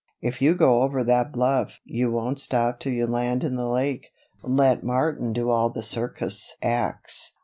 If 0.19 0.41
you 0.41 0.55
go 0.55 0.81
over 0.81 1.03
that 1.03 1.31
bluff 1.31 1.79
you 1.85 2.09
won't 2.11 2.39
stop 2.39 2.79
till 2.79 2.91
you 2.91 3.05
land 3.05 3.43
in 3.43 3.53
the 3.53 3.67
lake. 3.67 4.09
Let 4.41 4.83
Martin 4.83 5.31
do 5.31 5.51
all 5.51 5.69
the 5.69 5.83
circus 5.83 6.55
acts." 6.63 7.35